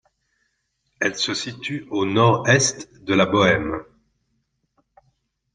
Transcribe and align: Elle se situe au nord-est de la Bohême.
Elle 0.99 1.15
se 1.15 1.35
situe 1.35 1.85
au 1.91 2.05
nord-est 2.07 2.89
de 3.03 3.13
la 3.13 3.27
Bohême. 3.27 3.83